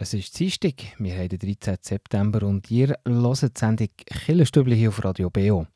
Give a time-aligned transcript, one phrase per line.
[0.00, 1.78] Es ist Dienstag, wir haben den 13.
[1.80, 5.66] September und ihr hört die Sendung Killerstübli hier auf Radio BO.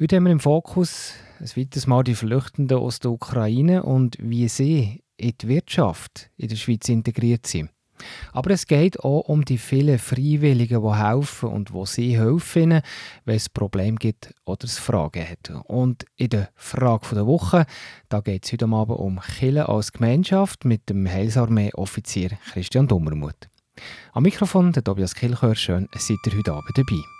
[0.00, 4.48] Heute haben wir im Fokus ein weiteres Mal die Flüchtenden aus der Ukraine und wie
[4.48, 7.70] sie in die Wirtschaft in der Schweiz integriert sind.
[8.32, 12.80] Aber es geht auch um die vielen Freiwilligen, die helfen und wo sie helfen,
[13.24, 15.50] wenn es Problem gibt oder es Fragen hat.
[15.64, 17.66] Und in der Frage der Woche,
[18.08, 23.48] da geht es heute Abend um Chile als Gemeinschaft mit dem Heilsarmee-Offizier Christian Dummermuth.
[24.12, 27.19] Am Mikrofon der Tobias Kilchör, schön, seid ihr heute Abend dabei.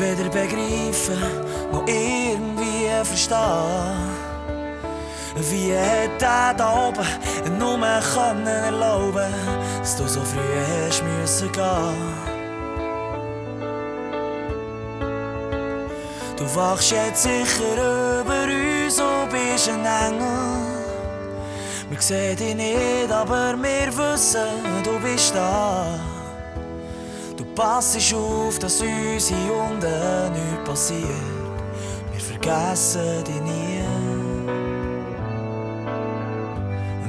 [0.00, 1.20] Weder begreifen
[1.72, 4.30] noch irgendwie verstehen.
[5.50, 7.78] Wie hat er da oben nur
[8.14, 9.32] können erlauben,
[9.78, 12.40] dass du so früh hast müssen gehen?
[16.36, 18.69] Du wachst jetzt sicher über uns
[19.26, 20.80] bist ein Engel.
[21.90, 25.98] Wir sehen dich nicht, aber wir wissen, du bist da.
[27.62, 31.04] Pass auf, dass uns hier unten nichts passiert.
[32.10, 33.82] Wir vergessen dich nie.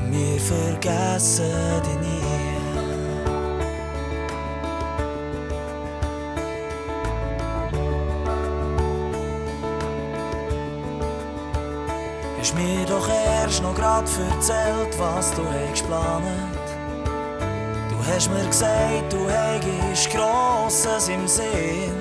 [0.10, 2.21] Wir vergessen dich nie.
[13.62, 16.24] Erst noch grad erzählt, was du hast geplant
[18.08, 21.94] hast mir gesagt, du hättest Grosses im Sinn.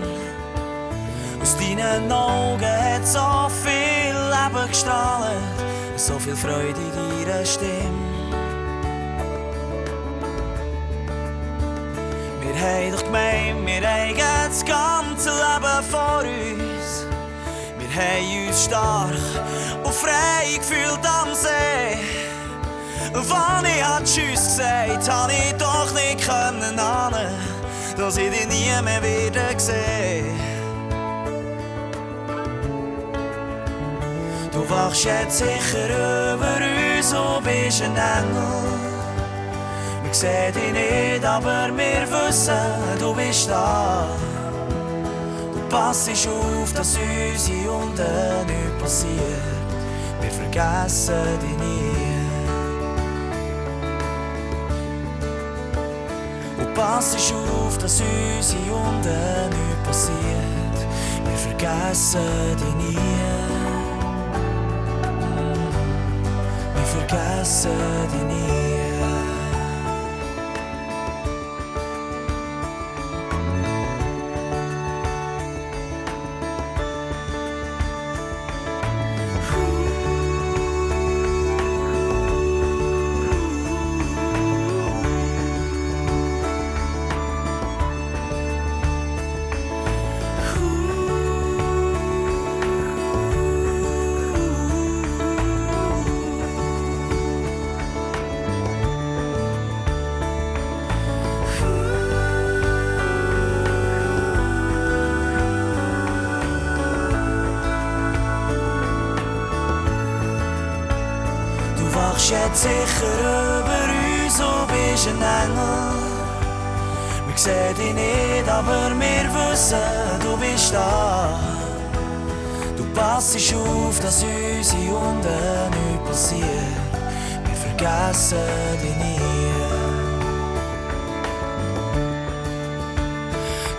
[1.40, 5.36] Aus deinen Augen hat so viel Leben gestrahlt,
[5.96, 8.10] so viel Freude in deiner Stimme.
[12.40, 17.06] Wir haben doch gemeint, wir haben das ganze Leben vor uns.
[17.78, 19.14] Wir haben uns stark
[19.90, 21.98] und frei gefühlt am See.
[23.12, 27.34] Wann ich hat Tschüss gesagt, hab ich doch nicht können ahnen,
[27.96, 30.24] dass ich dich nie mehr wieder sehe.
[34.52, 36.58] Du wachst jetzt sicher über
[36.98, 38.62] uns und bist ein Engel.
[40.04, 44.06] Wir sehen dich nicht, aber wir wissen, du bist da.
[45.52, 49.59] Du passt auf, dass uns hier unten nichts passiert.
[50.52, 51.80] Wir vergessen dich nie.
[56.74, 60.78] pass auf, dass uns hier unten nichts passiert.
[61.24, 62.98] Wir vergessen dich nie.
[66.74, 67.70] Wir vergessen
[68.12, 68.49] dich nie.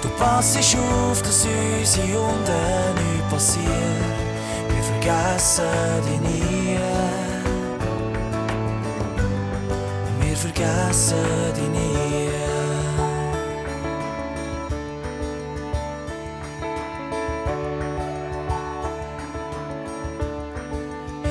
[0.02, 3.68] Du passt auf, dass uns hier unten nichts passiert.
[4.70, 5.64] Wir vergessen
[6.06, 6.52] dich nie.
[10.42, 12.12] vergessen dich nie.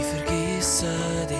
[0.02, 1.39] vergissen dich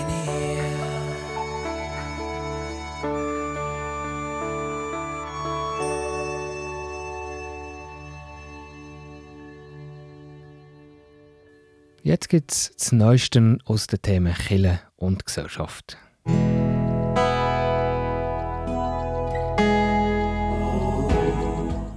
[12.31, 15.99] gibt es das Neueste aus den Themen Kille und Gesellschaft.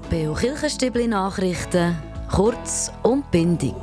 [0.10, 1.96] Beo Kirchenstübli Nachrichten,
[2.32, 3.76] kurz und bindig.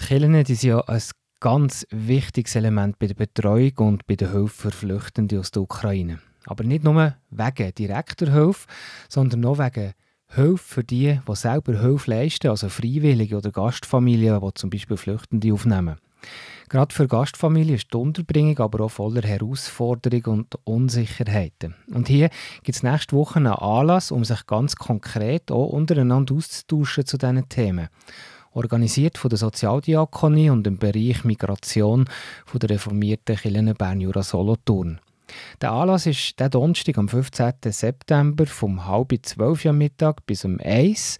[0.00, 1.02] Die Kirchen sind ja ein
[1.38, 6.18] ganz wichtiges Element bei der Betreuung und bei der Hilfe für Flüchtende aus der Ukraine.
[6.46, 8.66] Aber nicht nur wegen direkter Hilfe,
[9.08, 9.94] sondern auch wegen
[10.34, 15.52] Hilfe für die, die selber Hilfe leisten, also Freiwillige oder Gastfamilien, die zum Beispiel Flüchtende
[15.52, 15.96] aufnehmen.
[16.68, 21.74] Gerade für Gastfamilien ist die Unterbringung aber auch voller Herausforderungen und Unsicherheiten.
[21.92, 22.30] Und hier
[22.62, 27.48] gibt es nächste Woche einen Anlass, um sich ganz konkret auch untereinander auszutauschen zu diesen
[27.48, 27.88] Themen.
[28.52, 32.06] Organisiert von der Sozialdiakonie und dem Bereich Migration
[32.46, 35.00] von der reformierten Kirche Bern Jura Solothurn.
[35.60, 37.54] Der Anlass ist der Donnerstag am 15.
[37.66, 41.18] September vom halb zwölf am Mittag bis um 1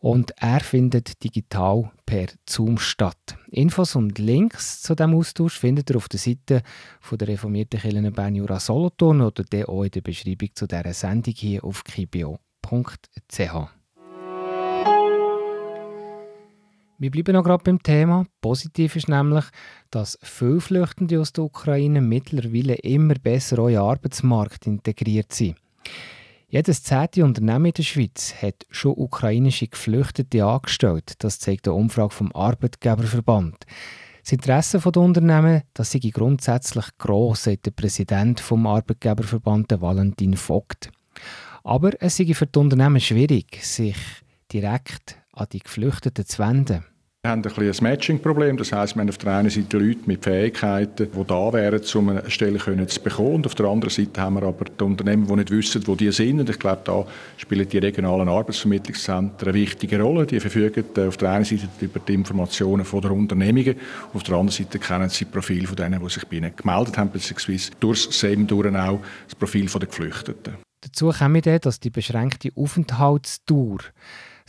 [0.00, 3.36] und er findet digital per Zoom statt.
[3.50, 6.62] Infos und Links zu dem Austausch findet ihr auf der Seite
[7.00, 11.34] von der reformierten Kirche Bern Jura Solothurn oder auch in der Beschreibung zu dieser Sendung
[11.36, 13.79] hier auf kibio.ch.
[17.00, 18.26] Wir bleiben noch gerade beim Thema.
[18.42, 19.46] Positiv ist nämlich,
[19.90, 25.56] dass viele Flüchtende aus der Ukraine mittlerweile immer besser in den Arbeitsmarkt integriert sind.
[26.50, 31.14] Jedes zehnte Unternehmen in der Schweiz hat schon ukrainische Geflüchtete angestellt.
[31.20, 33.64] Das zeigt eine Umfrage vom Arbeitgeberverband.
[34.22, 40.90] Das Interesse der Unternehmen das sei grundsätzlich gross, sagt der Präsident vom Arbeitgeberverband Valentin Vogt.
[41.64, 43.96] Aber es sei für die Unternehmen schwierig, sich
[44.52, 46.84] direkt an die Geflüchteten zu wenden.
[47.22, 48.56] Wir haben ein, ein Matching-Problem.
[48.56, 52.08] Das heisst, wir haben auf der einen Seite Leute mit Fähigkeiten, die da wären, um
[52.08, 53.34] eine Stelle zu bekommen.
[53.34, 56.10] Und auf der anderen Seite haben wir aber die Unternehmen, die nicht wissen, wo die
[56.12, 56.40] sind.
[56.40, 57.04] Und ich glaube, da
[57.36, 60.24] spielen die regionalen Arbeitsvermittlungszentren eine wichtige Rolle.
[60.24, 63.76] Die verfügen äh, auf der einen Seite über die Informationen von der Unternehmungen.
[64.14, 66.96] Auf der anderen Seite kennen sie das Profil von denen, die sich bei ihnen gemeldet
[66.96, 70.54] haben, beziehungsweise durchs SEM durch auch das Profil der Geflüchteten.
[70.80, 73.80] Dazu kommt dann, dass die beschränkte Aufenthaltsdauer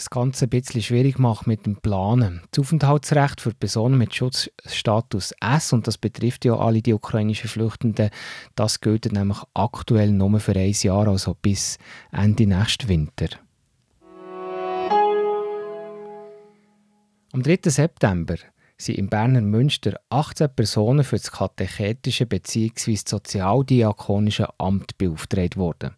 [0.01, 2.41] das Ganze ein bisschen schwierig macht mit dem Planen.
[2.49, 8.09] Das Aufenthaltsrecht für Personen mit Schutzstatus S, und das betrifft ja alle die ukrainischen Flüchtenden,
[8.55, 11.77] das gilt nämlich aktuell nur für ein Jahr, also bis
[12.11, 13.27] Ende nächsten Winter.
[17.33, 17.59] Am 3.
[17.65, 18.35] September
[18.77, 22.97] sind im Berner Münster 18 Personen für das katechetische bzw.
[23.07, 25.95] sozialdiakonische Amt beauftragt worden.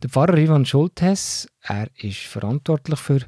[0.00, 3.18] Der Pfarrer Ivan Schultes, er ist verantwortlich für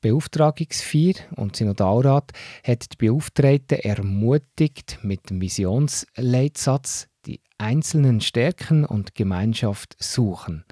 [0.00, 2.32] Beauftragungsfeier und Synodalrat
[2.64, 10.64] hat die Beauftragten ermutigt, mit dem Visionsleitsatz die einzelnen Stärken und Gemeinschaft suchen.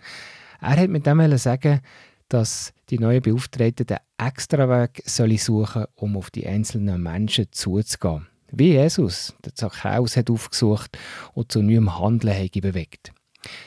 [0.62, 1.82] Er hat mit dem sagen,
[2.30, 8.28] dass die neuen Beauftragten den Extraweg suchen sollen, um auf die einzelnen Menschen zuzugehen.
[8.50, 10.96] Wie Jesus, der Zachäus hat aufgesucht
[11.34, 13.12] und zu neuem Handeln bewegt.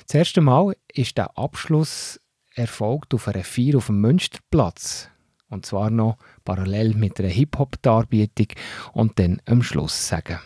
[0.05, 2.19] Das erste Mal ist der Abschluss
[2.55, 5.09] erfolgt auf einer Feier auf dem Münsterplatz.
[5.49, 8.47] Und zwar noch parallel mit einer Hip-Hop-Darbietung
[8.93, 10.39] und dann am Schluss sagen.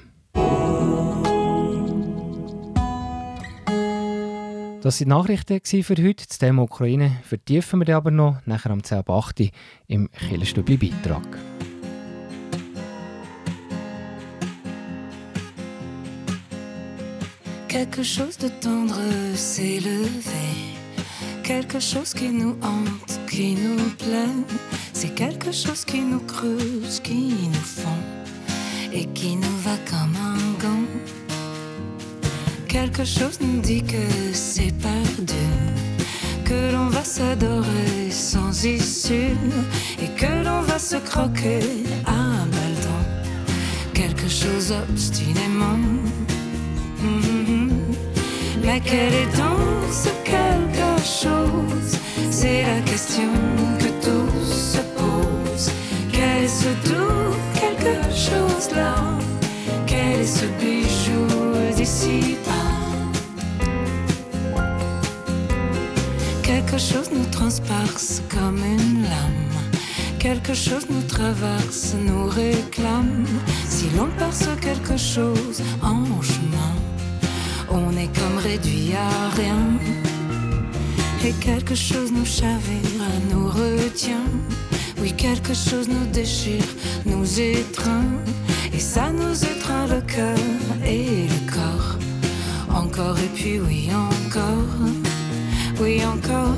[4.81, 6.25] Das waren die Nachrichten für heute.
[6.27, 9.51] Das Thema Ukraine vertiefen wir aber noch nachher am 10.8.
[9.87, 11.37] im Killerstübli-Beitrag.
[17.71, 18.99] Quelque chose de tendre
[19.33, 20.75] s'est levé.
[21.41, 24.43] Quelque chose qui nous hante, qui nous plaît.
[24.91, 28.03] C'est quelque chose qui nous creuse, qui nous fond
[28.91, 30.85] et qui nous va comme un gant.
[32.67, 35.47] Quelque chose nous dit que c'est perdu,
[36.43, 39.37] que l'on va s'adorer sans issue
[40.03, 41.61] et que l'on va se croquer
[42.05, 43.01] à Baldon.
[43.93, 45.79] Quelque chose obstinément.
[48.71, 51.99] Mais quel est donc ce quelque chose
[52.29, 53.33] C'est la question
[53.77, 55.71] que tous se posent.
[56.13, 57.97] Quel est ce doux quelque
[58.27, 58.95] chose là?
[59.85, 61.27] Quel est ce bijou
[61.75, 63.41] d'ici bas
[66.41, 69.53] Quelque chose nous transperce comme une lame.
[70.17, 73.25] Quelque chose nous traverse, nous réclame.
[73.67, 76.90] Si l'on perce quelque chose en chemin
[77.71, 79.59] on est comme réduit à rien.
[81.23, 84.27] Et quelque chose nous chavire, nous retient.
[84.99, 86.69] Oui, quelque chose nous déchire,
[87.05, 88.05] nous étreint,
[88.73, 90.37] et ça nous étreint le cœur
[90.85, 91.97] et le corps.
[92.73, 94.77] Encore et puis oui, encore,
[95.79, 96.55] oui, encore.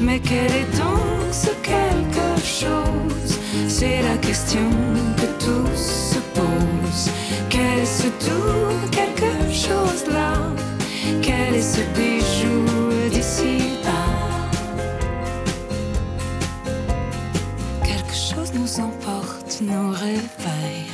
[0.00, 3.38] Mais quel est donc ce quelque chose?
[3.68, 4.68] C'est la question
[5.16, 7.10] que tous se posent.
[7.48, 9.43] Quel est ce tout quelque chose
[10.12, 10.32] là
[11.22, 13.62] Quel est ce bijou d'ici
[17.82, 20.90] Quelque chose nous emporte, nous réveille.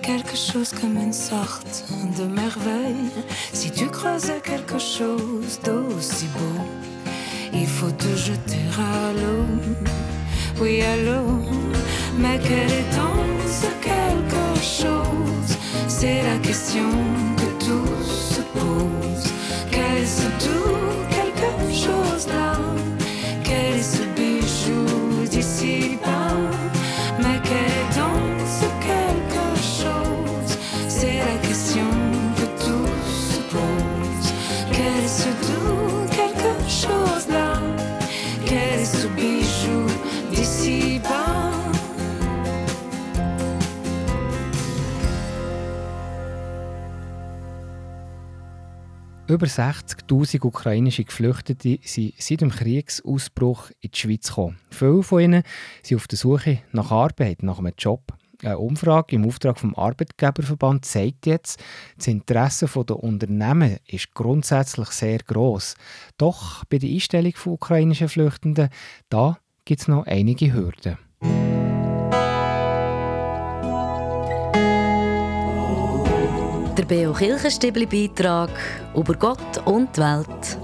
[0.00, 1.84] Quelque chose comme une sorte
[2.16, 3.10] de merveille.
[3.52, 6.64] Si tu creusais quelque chose d'aussi beau,
[7.52, 9.46] il faut te jeter à l'eau.
[10.60, 11.42] Oui, à l'eau.
[12.16, 15.56] Mais quel est donc ce quelque chose?
[15.88, 16.90] C'est la question
[17.36, 17.37] que
[17.68, 19.32] tous se posent.
[19.70, 22.52] Quel est ce tout quelque chose là
[49.28, 54.58] Über 60.000 ukrainische Geflüchtete sind seit dem Kriegsausbruch in die Schweiz gekommen.
[54.70, 55.42] Viele von ihnen
[55.82, 58.14] sind auf der Suche nach Arbeit, nach einem Job.
[58.42, 61.62] Eine Umfrage im Auftrag vom Arbeitgeberverband zeigt jetzt,
[61.98, 65.74] das Interesse der Unternehmen ist grundsätzlich sehr groß.
[66.16, 68.70] Doch bei der Einstellung von ukrainischen Flüchtenden
[69.10, 70.96] da gibt es noch einige Hürden.
[76.88, 78.48] Beo Kirchenstibli Beitrag
[78.96, 80.58] über Gott und die Welt.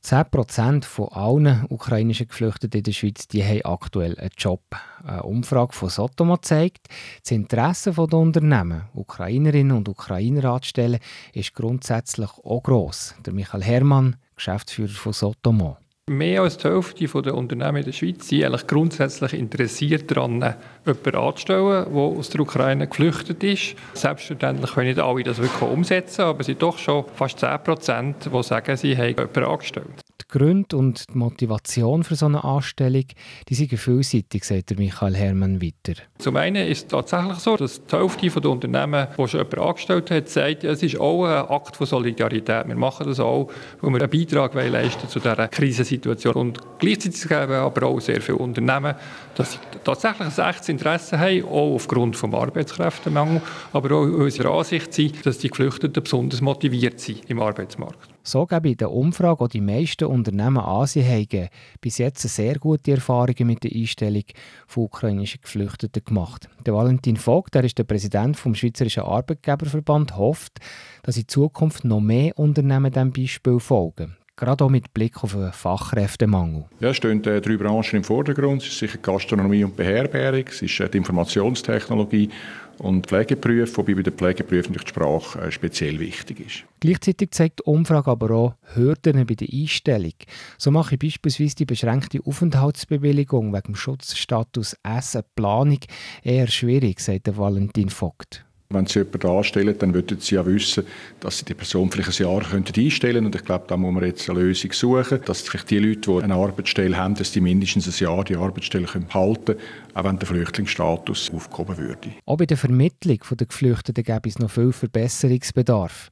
[0.00, 4.62] Zehn Prozent von allen ukrainischen Geflüchteten in der Schweiz die haben aktuell einen Job.
[5.04, 6.88] Eine Umfrage von Sotoma zeigt,
[7.22, 10.98] das Interesse der Unternehmen, Ukrainerinnen und Ukrainer anzustellen,
[11.34, 13.14] ist grundsätzlich auch gross.
[13.26, 15.76] Der Michael Herrmann, Geschäftsführer von Sotoma.
[16.10, 21.16] Mehr als die Hälfte der Unternehmen in der Schweiz sind eigentlich grundsätzlich interessiert daran, jemanden
[21.16, 23.74] anzustellen, der aus der Ukraine geflüchtet ist.
[23.94, 28.16] Selbstverständlich können nicht alle das wirklich umsetzen, aber es sind doch schon fast 10 Prozent,
[28.30, 30.03] die sagen, sie haben jemanden angestellt.
[30.34, 33.04] Gründe und die Motivation für so eine Anstellung
[33.48, 36.00] die sind vielseitig, sagt Michael Herrmann weiter.
[36.18, 40.10] Zum einen ist es tatsächlich so, dass die Hälfte der Unternehmen, die schon jemanden angestellt
[40.10, 42.66] hat, sagt, es ist auch ein Akt von Solidarität.
[42.66, 43.48] Wir machen das auch,
[43.80, 46.34] weil wir einen Beitrag leisten zu dieser Krisensituation.
[46.34, 48.96] Und gleichzeitig geben aber auch sehr viele Unternehmen,
[49.36, 54.92] dass sie tatsächlich ein echtes Interesse haben, auch aufgrund des Arbeitskräftemangels, aber auch unserer Ansicht
[54.92, 58.13] sind, dass die Geflüchteten besonders motiviert sind im Arbeitsmarkt.
[58.26, 61.48] So gebe in der Umfrage auch die meisten Unternehmen an, sie haben
[61.82, 64.24] bis jetzt sehr gute Erfahrungen mit der Einstellung
[64.66, 66.48] von ukrainischen Geflüchteten gemacht.
[66.64, 70.60] Der Valentin Vogt, der ist der Präsident vom Schweizerischen Arbeitgeberverband, hofft,
[71.02, 74.16] dass in Zukunft noch mehr Unternehmen diesem Beispiel folgen.
[74.36, 76.64] Gerade auch mit Blick auf den Fachkräftemangel.
[76.80, 78.62] Ja, es stehen äh, drei Branchen im Vordergrund.
[78.62, 82.30] Es ist sicher Gastronomie und Beherbergung, es ist äh, die Informationstechnologie
[82.78, 86.64] und Pflegeberufe, wobei bei den Pflegeberufen die Sprache äh, speziell wichtig ist.
[86.80, 90.14] Gleichzeitig zeigt die Umfrage aber auch Hürden bei der Einstellung.
[90.58, 95.80] So mache ich beispielsweise die beschränkte Aufenthaltsbewilligung wegen dem Schutzstatus S eine Planung
[96.22, 98.44] eher schwierig, sagt Valentin Vogt.
[98.74, 100.84] Wenn Sie jemanden anstellen, dann würden Sie ja wissen,
[101.20, 103.26] dass Sie die Person vielleicht ein Jahr einstellen könnten.
[103.26, 106.22] Und ich glaube, da muss man jetzt eine Lösung suchen, dass vielleicht die Leute, die
[106.22, 109.58] eine Arbeitsstelle haben, dass die mindestens ein Jahr die Arbeitsstelle können behalten können,
[109.94, 112.12] auch wenn der Flüchtlingsstatus aufgehoben würde.
[112.26, 116.10] Auch bei der Vermittlung der Geflüchteten gäbe es noch viel Verbesserungsbedarf.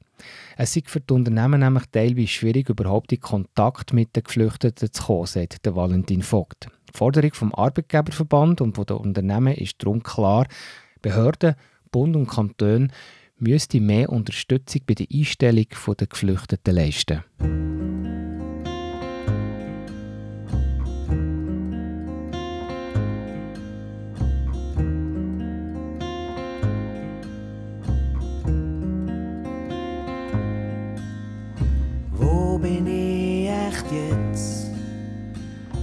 [0.57, 5.03] Es ist für die Unternehmen nämlich teilweise schwierig, überhaupt in Kontakt mit den Geflüchteten zu
[5.03, 6.67] kommen, sagt der Valentin Vogt.
[6.93, 10.45] Die Forderung vom Arbeitgeberverband und von den Unternehmen ist darum klar,
[11.01, 11.55] Behörden,
[11.93, 12.91] Bund und Kanton
[13.37, 15.67] müsste mehr Unterstützung bei der Einstellung
[15.99, 17.23] der Geflüchteten leisten.
[32.11, 33.51] Wo bin ich
[33.91, 34.71] jetzt?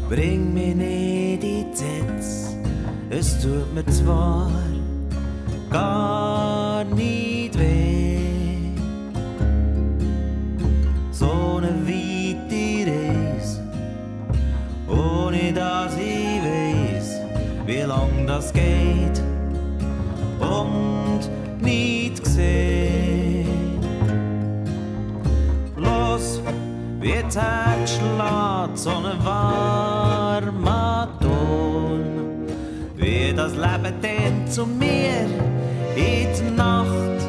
[0.08, 2.56] Bring mich nicht in die Zetz.
[3.10, 4.50] Es tut mir zwar
[5.70, 8.18] gar nicht weh.
[11.12, 13.62] So eine weite Reise,
[14.88, 17.20] ohne dass ich weiß,
[17.66, 19.22] wie lang das geht
[20.40, 21.20] und
[21.60, 23.80] nicht gesehen.
[25.76, 26.40] Los,
[27.00, 32.00] wie das schlägt, so ein warmer Ton.
[32.96, 35.49] Wie das Leben denn zu mir
[35.96, 37.20] in Nacht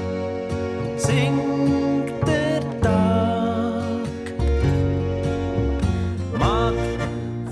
[0.98, 4.34] singt der Tag.
[6.38, 6.74] Mag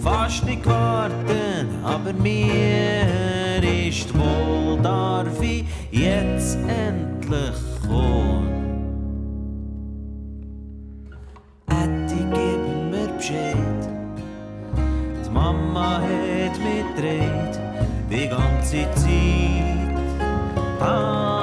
[0.01, 8.47] fast nicht warten, aber mir ist wohl, darf ich jetzt endlich kommen.
[11.67, 13.81] Ätti, gib mir Bescheid.
[15.25, 17.59] Die Mama hat mich gedreht,
[18.09, 19.38] die ganze Zeit.
[20.79, 21.38] Hab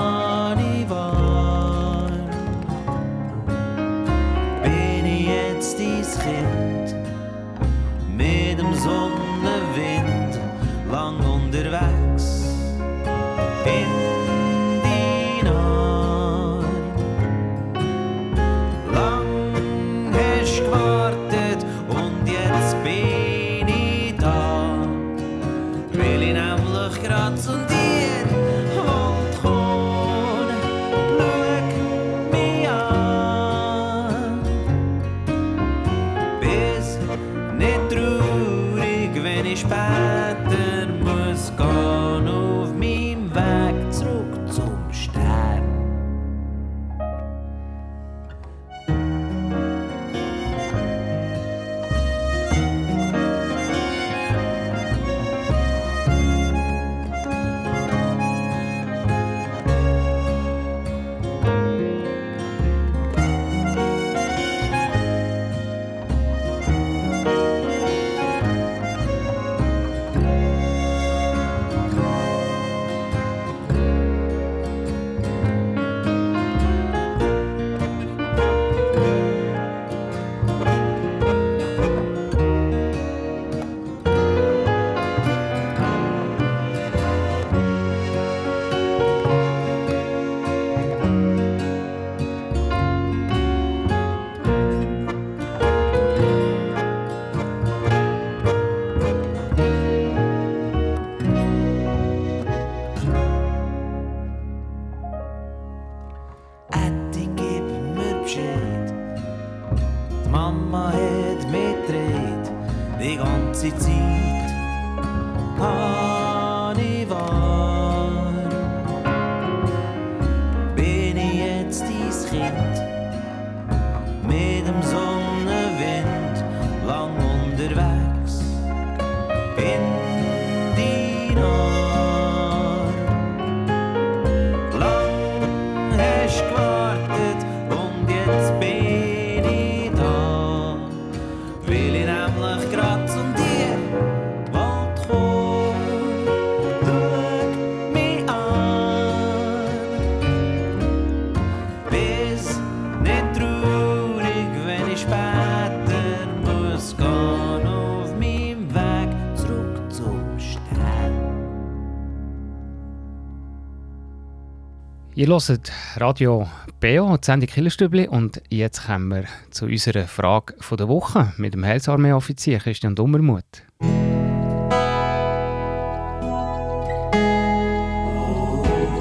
[165.19, 166.47] Ihr hört Radio
[166.79, 171.55] BO, die Sendung Killerstübli und jetzt kommen wir zu unserer Frage von der Woche mit
[171.55, 173.63] dem Heilsarmee-Offizier Christian Dummermuth.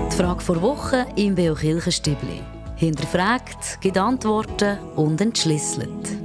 [0.10, 2.40] Die Frage vor Woche im Beo Kirchenstübli.
[2.78, 6.16] Hinterfragt, gibt Antworten und entschlüsselt.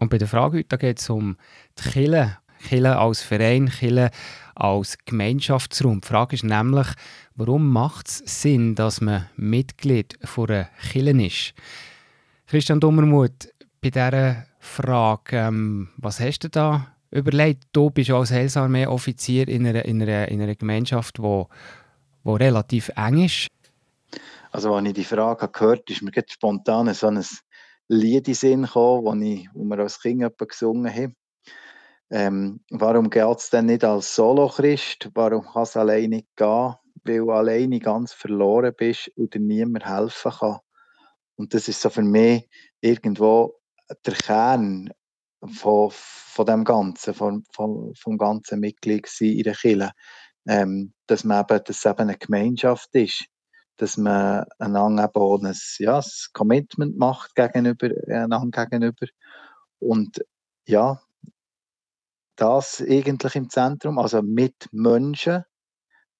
[0.00, 1.36] Und bei der Frage heute geht es um
[1.78, 4.10] die Kille, Kille als Verein, Kille
[4.58, 6.00] als Gemeinschaftsraum.
[6.00, 6.88] Die Frage ist nämlich,
[7.36, 11.54] warum macht es Sinn, dass man Mitglied von einer Kille ist?
[12.46, 13.48] Christian Dummermuth,
[13.80, 17.64] bei dieser Frage, ähm, was hast du da überlegt?
[17.72, 21.48] Du bist als Heilsarmee-Offizier in einer, in, einer, in einer Gemeinschaft, die wo,
[22.24, 23.46] wo relativ eng ist.
[24.50, 27.24] Also, als ich die Frage gehört habe, ist mir spontan so ein
[27.88, 29.04] Lied in den Sinn gekommen,
[29.54, 31.14] wo wir als Kind gesungen haben.
[32.10, 35.10] Ähm, warum geht es denn nicht als Solo-Christ?
[35.14, 36.74] Warum kann es alleine gehen?
[37.04, 40.58] Weil du alleine ganz verloren bist und dir niemand helfen kann.
[41.36, 42.48] Und das ist so für mich
[42.80, 43.60] irgendwo
[44.06, 44.90] der Kern
[45.46, 49.92] von, von dem Ganzen, von, von, vom ganzen Mitglied in der Kirche.
[50.46, 53.28] Ähm, dass man eben, dass es eben eine Gemeinschaft ist
[53.78, 59.06] dass man einander eben auch ein, ja, ein Commitment macht gegenüber, einander gegenüber.
[59.78, 60.24] Und
[60.66, 61.00] ja,
[62.38, 65.44] das eigentlich im Zentrum, also mit Menschen,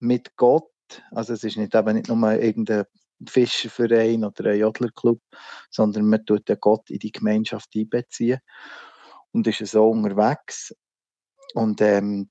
[0.01, 0.71] mit Gott.
[1.11, 2.87] Also es ist nicht eben nicht nur irgendeine
[3.27, 5.21] Fischerverein oder ein Jodlerclub,
[5.71, 8.41] sondern man tut den Gott in die Gemeinschaft einbeziehen
[9.33, 10.75] und ist so unterwegs.
[11.55, 12.31] Und ähm,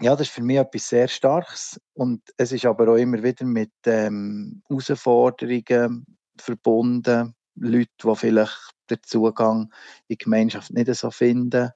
[0.00, 1.80] ja, das ist für mich etwas sehr Starkes.
[1.94, 6.06] Und es ist aber auch immer wieder mit ähm, Herausforderungen
[6.38, 7.34] verbunden.
[7.54, 9.72] Leute, die vielleicht den Zugang
[10.08, 11.70] in die Gemeinschaft nicht so finden,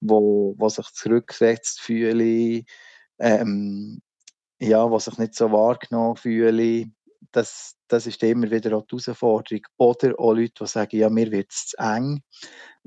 [0.00, 2.64] wo, wo sich zurückgesetzt fühlen,
[3.18, 4.00] ähm,
[4.60, 6.94] ja, die sich nicht so wahrgenommen fühlen.
[7.32, 9.62] Das, das ist immer wieder auch die Herausforderung.
[9.76, 12.22] Oder auch Leute, die sagen, ja, mir wird es zu eng,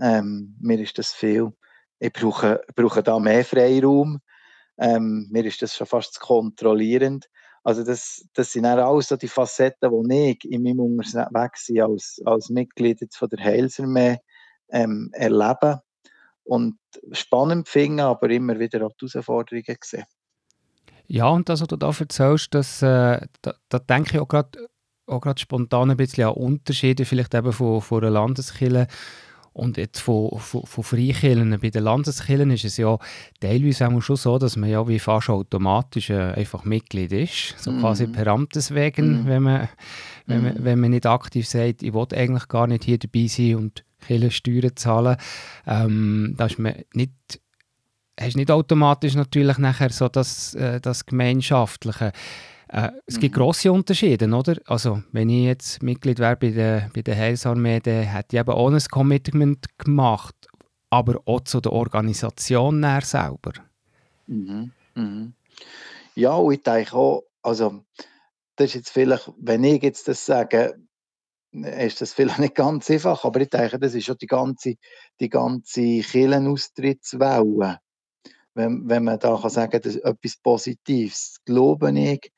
[0.01, 1.51] ähm, mir ist das viel,
[1.99, 4.19] ich brauche, brauche da mehr Freiraum,
[4.79, 7.29] ähm, mir ist das schon fast zu kontrollierend.
[7.63, 12.19] Also das, das sind auch alles so die Facetten, die ich in meinem Unterwegssein als,
[12.25, 14.17] als Mitglied von der Heilsarmee
[14.71, 15.81] ähm, erlebe
[16.51, 16.75] und
[17.13, 20.03] spannend finde, aber immer wieder auch die Herausforderungen sehe.
[21.07, 24.67] Ja, und das, was du da erzählst, das, äh, da, da denke ich auch gerade
[25.07, 28.87] auch spontan ein bisschen an Unterschiede vielleicht eben von, von einer Landeskirche
[29.53, 31.57] und jetzt von, von, von Freikirchen.
[31.61, 32.97] Bei den Landeskirchen ist es ja
[33.39, 37.55] teilweise auch schon so, dass man ja wie fast automatisch äh, einfach Mitglied ist.
[37.59, 37.79] So mm.
[37.79, 39.27] quasi per Amteswegen, mm.
[39.27, 39.69] wenn, man,
[40.25, 40.63] wenn, man, mhm.
[40.65, 44.75] wenn man nicht aktiv sagt, ich will eigentlich gar nicht hier dabei sein und Kirchensteuern
[44.75, 45.17] zahlen.
[45.65, 47.11] Ähm, da ist man nicht
[48.19, 52.11] hast nicht automatisch natürlich nachher so das, äh, das Gemeinschaftliche.
[52.67, 53.39] Äh, es gibt mhm.
[53.39, 54.55] grosse Unterschiede, oder?
[54.65, 58.53] Also, wenn ich jetzt Mitglied wäre bei der, bei der Heilsarmee, dann hätte ich eben
[58.53, 60.35] ohne ein Commitment gemacht,
[60.89, 63.53] aber auch zu der Organisation selber.
[64.27, 64.71] Mhm.
[64.95, 65.33] Mhm.
[66.15, 67.83] Ja, und ich denke auch, also,
[68.55, 70.75] das ist jetzt vielleicht, wenn ich jetzt das sage,
[71.51, 74.75] ist das vielleicht nicht ganz einfach, aber ich denke, das ist schon die ganze,
[75.19, 77.79] die ganze Kirchenaustrittswelle.
[78.53, 82.31] Wenn, wenn man da kann sagen kann, das ist etwas Positives, glaube ich,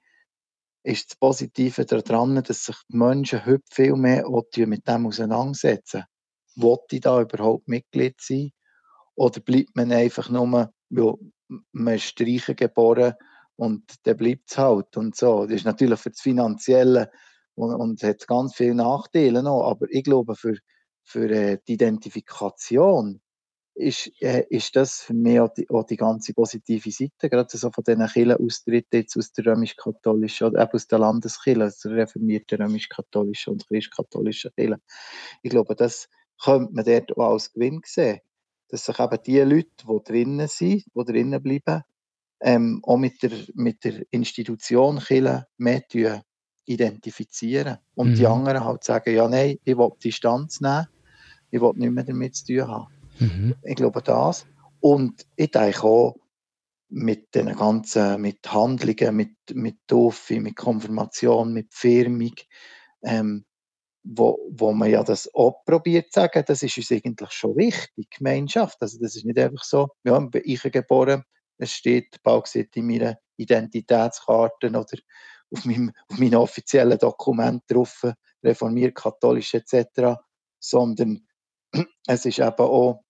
[0.83, 4.25] ist das Positive daran, dass sich die Menschen heute viel mehr
[4.67, 6.03] mit dem auseinandersetzen.
[6.55, 8.51] Wollte ich da überhaupt Mitglied sein?
[9.15, 11.13] Oder bleibt man einfach nur, ja,
[11.71, 13.13] man ist Streichen geboren
[13.55, 15.45] und dann bleibt es halt und so.
[15.45, 17.11] Das ist natürlich für das Finanzielle
[17.55, 20.57] und, und hat ganz viele Nachteile noch, aber ich glaube, für,
[21.03, 23.21] für äh, die Identifikation
[23.75, 27.71] ist, äh, ist das für mich auch die, auch die, ganze positive Seite, gerade so
[27.71, 32.61] von diesen Kirchenaustritten jetzt aus der römisch-katholischen oder eben aus der Landeskirche, aus der reformierten
[32.61, 34.79] römisch-katholischen und christ-katholischen Kirche.
[35.41, 36.07] Ich glaube, das
[36.43, 38.19] könnte man dort auch als Gewinn sehen,
[38.69, 41.83] dass sich eben die Leute, die drinnen sind, die drinnen bleiben,
[42.41, 45.81] ähm, auch mit der, mit der Institution Kirche mehr
[46.65, 48.15] identifizieren und mhm.
[48.15, 50.87] die anderen halt sagen, ja nein, ich will Distanz nehmen,
[51.51, 52.87] ich will nicht mehr damit zu tun haben.
[53.19, 53.55] Mhm.
[53.63, 54.45] Ich glaube das.
[54.79, 56.15] Und ich denke auch,
[56.89, 62.35] mit den ganzen, mit Handlungen, mit, mit Taufe, mit Konfirmation, mit Firmung,
[63.01, 63.45] ähm,
[64.03, 68.09] wo, wo man ja das auch probiert zu sagen, das ist uns eigentlich schon wichtig,
[68.11, 68.77] Gemeinschaft.
[68.81, 71.23] Also das ist nicht einfach so, ja, bin ich geboren,
[71.57, 74.85] es steht bald in meiner Identitätskarte oder
[75.53, 78.03] auf meinem, auf meinem offiziellen Dokument drauf,
[78.43, 80.17] reformiert, katholisch etc.,
[80.59, 81.27] sondern
[82.07, 83.03] es ist eben auch,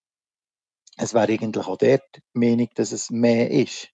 [0.98, 3.90] es wäre eigentlich auch dort die Meinung, dass es mehr ist.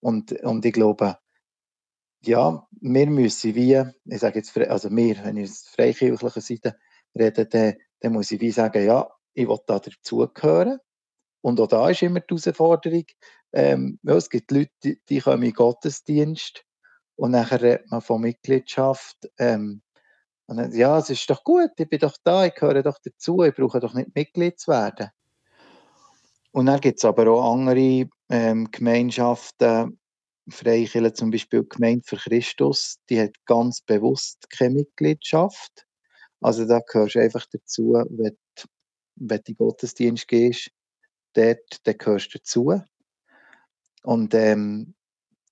[0.00, 1.18] Und, und ich glaube,
[2.24, 6.76] ja, wir müssen wie, ich sage jetzt, also wir, wenn ich aus freikirchlicher Seite
[7.14, 10.78] rede, dann, dann muss ich wie sagen, ja, ich will da dazugehören.
[11.40, 13.04] Und auch da ist immer die Herausforderung,
[13.52, 16.64] ähm, es gibt Leute, die, die kommen in Gottesdienst
[17.22, 19.16] und nachher redet man von Mitgliedschaft.
[19.38, 19.80] Ähm,
[20.46, 23.44] und dann, ja, es ist doch gut, ich bin doch da, ich gehöre doch dazu,
[23.44, 25.08] ich brauche doch nicht Mitglied zu werden.
[26.50, 30.00] Und dann gibt es aber auch andere ähm, Gemeinschaften,
[30.50, 35.86] Freikirche zum Beispiel Gemeinde für Christus, die hat ganz bewusst keine Mitgliedschaft.
[36.40, 38.64] Also da gehörst du einfach dazu, wenn du,
[39.14, 40.70] wenn du in Gottesdienst gehst,
[41.34, 42.82] dort, dann gehörst du dazu.
[44.02, 44.96] Und ähm,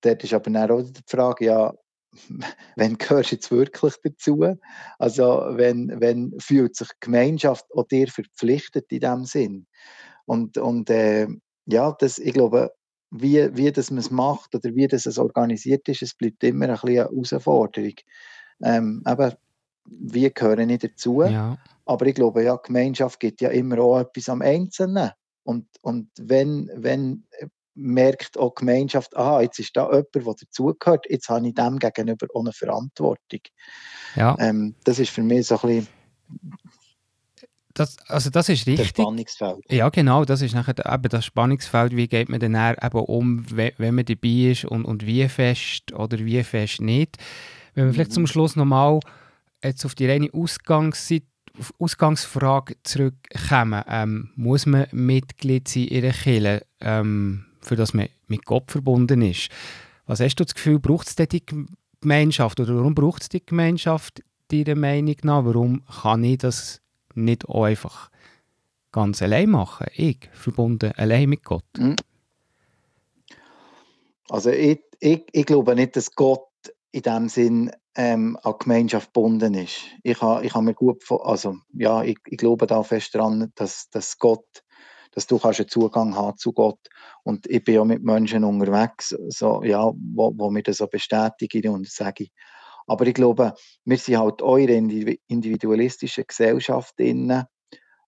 [0.01, 1.73] dort ist aber dann auch die Frage, ja,
[2.75, 4.55] wenn gehörst du jetzt wirklich dazu?
[4.99, 9.67] Also, wenn, wenn fühlt sich die Gemeinschaft auch dir verpflichtet in dem Sinn?
[10.25, 11.27] Und, und äh,
[11.65, 12.71] ja, das, ich glaube,
[13.11, 16.65] wie, wie das man es macht oder wie das es organisiert ist, es bleibt immer
[16.65, 17.95] ein bisschen eine Herausforderung.
[18.63, 19.37] Ähm, aber
[19.85, 21.23] wie gehören nicht dazu?
[21.23, 21.57] Ja.
[21.85, 25.11] Aber ich glaube, ja, Gemeinschaft gibt ja immer auch etwas am Einzelnen.
[25.43, 27.25] Und, und wenn, wenn
[27.81, 31.79] merkt auch die Gemeinschaft, aha, jetzt ist da jemand, der dazugehört, jetzt habe ich dem
[31.79, 33.41] gegenüber auch eine Verantwortung.
[34.15, 34.35] Ja.
[34.39, 35.87] Ähm, das ist für mich so ein bisschen
[37.73, 38.77] das, also das ist richtig.
[38.77, 39.59] Das Spannungsfeld.
[39.69, 43.95] Ja, genau, das ist nachher eben das Spannungsfeld, wie geht man dann eben um, wenn
[43.95, 47.17] man dabei ist und, und wie fest oder wie fest nicht.
[47.73, 48.99] Wenn wir vielleicht zum Schluss nochmal
[49.63, 51.25] jetzt auf die reine Ausgangsseite
[51.79, 53.83] Ausgangsfrage zurückkommen.
[53.87, 59.21] Ähm, muss man Mitglied sein in einer Kirche, ähm, für das man mit Gott verbunden
[59.21, 59.49] ist?
[60.05, 61.43] Was hast du das Gefühl, braucht es die
[62.01, 65.45] Gemeinschaft oder warum braucht es die Gemeinschaft deiner Meinung nach?
[65.45, 66.81] Warum kann ich das
[67.15, 68.09] nicht auch einfach
[68.91, 69.87] ganz allein machen?
[69.95, 71.65] Ich, verbunden allein mit Gott.
[71.77, 71.95] Mhm.
[74.29, 76.47] Also ich, ich, ich glaube nicht, dass Gott
[76.91, 79.81] in dem Sinn ähm, an Gemeinschaft gebunden ist.
[80.03, 83.89] Ich habe ich ha mir gut, also ja, ich, ich glaube da fest daran, dass,
[83.89, 84.63] dass Gott,
[85.11, 86.79] dass du einen Zugang haben zu Gott
[87.23, 91.73] und ich bin ja mit Menschen unterwegs, so, ja, wo, wo mir das so bestätigen
[91.73, 92.27] und sagen.
[92.87, 93.53] Aber ich glaube,
[93.85, 94.73] wir sind halt eure
[95.27, 97.45] individualistischen Gesellschaft innen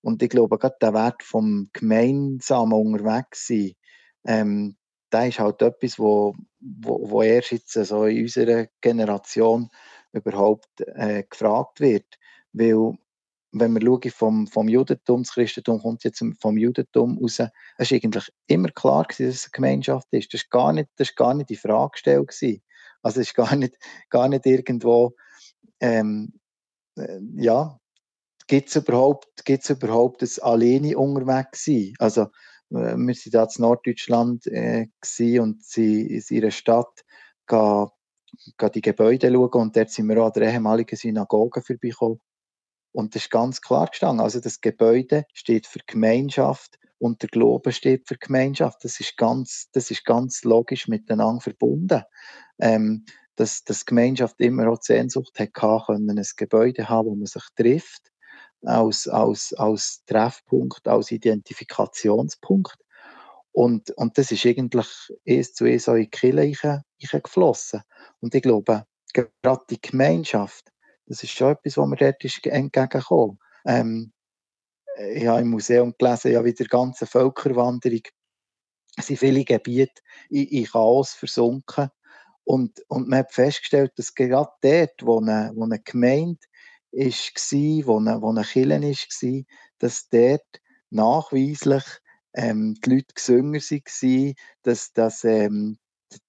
[0.01, 3.73] und ich glaube, gerade der Wert vom gemeinsamen Unterwegssein,
[4.25, 4.75] ähm,
[5.11, 9.69] der ist halt etwas, wo, wo, wo erst jetzt so in unserer Generation
[10.11, 12.05] überhaupt äh, gefragt wird.
[12.51, 12.97] Weil,
[13.53, 17.39] wenn wir schauen vom, vom Judentum, das Christentum kommt jetzt vom Judentum raus,
[17.77, 20.33] es war eigentlich immer klar, gewesen, dass es eine Gemeinschaft ist.
[20.33, 22.27] Das war gar nicht, das gar nicht die Frage gestellt.
[22.27, 22.63] Gewesen.
[23.03, 23.77] Also es ist gar nicht,
[24.09, 25.13] gar nicht irgendwo,
[25.79, 26.33] ähm,
[26.97, 27.77] äh, ja,
[28.47, 31.93] gibt es überhaupt, gibt's überhaupt das alleine unterwegs sein?
[31.99, 32.23] Also
[32.71, 34.87] äh, wir sind da in Norddeutschland äh,
[35.39, 37.03] und sind in ihrer Stadt
[37.47, 37.87] gehen,
[38.57, 42.19] gehen die Gebäude schauen und dort sind wir auch an der ehemaligen Synagoge vorbeigekommen.
[42.93, 44.23] Und das ist ganz klar gestanden.
[44.23, 48.83] Also das Gebäude steht für Gemeinschaft und der Glaube steht für Gemeinschaft.
[48.83, 52.03] Das ist ganz, das ist ganz logisch miteinander verbunden.
[52.59, 57.25] Ähm, dass, dass Gemeinschaft immer auch die Sehnsucht hatte, können, ein Gebäude haben, wo man
[57.25, 58.11] sich trifft
[58.61, 62.77] als, als, als Treffpunkt, als Identifikationspunkt.
[63.51, 64.87] Und, und das ist eigentlich
[65.27, 67.81] eins zu eins in die Kirche geflossen.
[68.19, 70.71] Und ich glaube, gerade die Gemeinschaft,
[71.05, 74.13] das ist schon etwas, was mir dort ist entgegengekommen ähm,
[75.13, 78.01] Ich habe im Museum gelesen, ja, wie der ganze Völkerwanderung
[78.99, 81.89] sind viele Gebiete in, in Chaos versunken.
[82.45, 86.39] Und, und man hat festgestellt, dass gerade dort, wo eine, wo eine Gemeinde
[86.91, 89.43] war, wo eine, wo eine Kirche war,
[89.79, 91.83] dass dort nachweislich
[92.35, 95.77] ähm, die Leute gesünger waren, dass, dass ähm,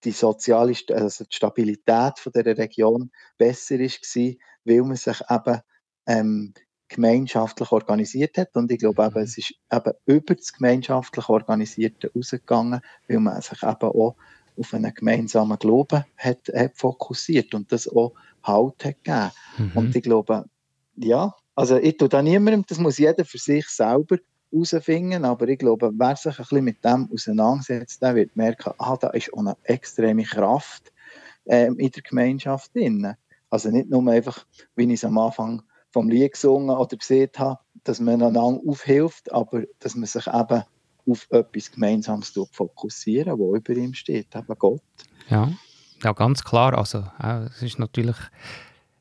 [0.04, 4.32] die soziale also die Stabilität von der Region besser war,
[4.64, 5.60] weil man sich eben
[6.06, 6.54] ähm,
[6.88, 8.54] gemeinschaftlich organisiert hat.
[8.54, 9.22] Und ich glaube, eben, mhm.
[9.22, 14.16] es ist eben über das gemeinschaftlich Organisierte rausgegangen, weil man sich eben auch
[14.56, 19.30] auf einen gemeinsamen Glauben hat, hat fokussiert und das auch Halt hat gegeben.
[19.58, 19.72] Mhm.
[19.74, 20.44] Und ich glaube,
[20.96, 24.18] ja, also ich tue da niemandem, das muss jeder für sich selber
[24.54, 28.96] herausfinden, aber ich glaube, wer sich ein bisschen mit dem auseinandersetzt, der wird merken, ah,
[28.96, 30.92] da ist auch eine extreme Kraft
[31.46, 33.14] ähm, in der Gemeinschaft drin.
[33.50, 37.60] Also nicht nur einfach, wie ich es am Anfang vom Lied gesungen oder gesehen habe,
[37.84, 40.62] dass man einander aufhilft, aber dass man sich eben
[41.06, 44.82] auf etwas Gemeinsames fokussieren, wo über ihm steht, eben Gott.
[45.28, 45.52] Ja,
[46.02, 46.76] ja ganz klar.
[46.76, 48.16] Also es ist natürlich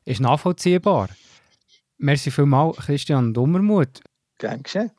[0.04, 1.08] ist nachvollziehbar.
[1.98, 4.02] Merci vielmals, Christian Dummermuth.
[4.38, 4.90] Gern geschehen.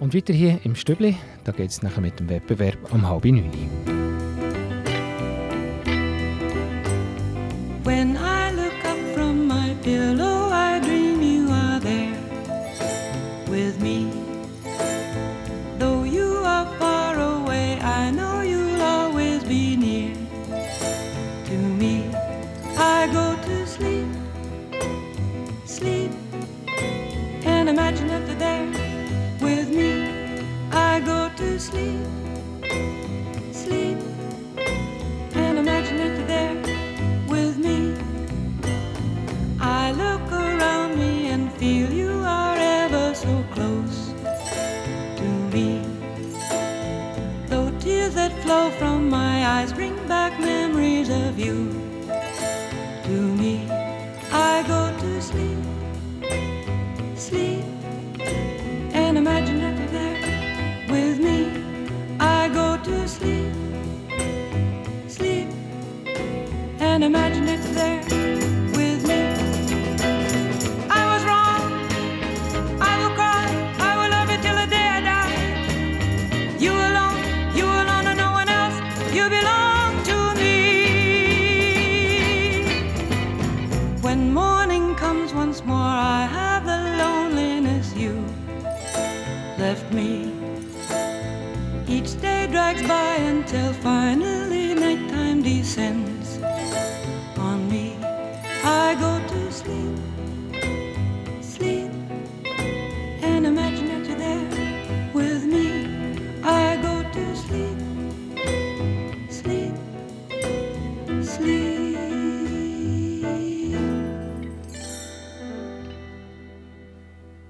[0.00, 3.93] Und weiter hier im Stübli, da geht es nachher mit dem Wettbewerb um halb neun.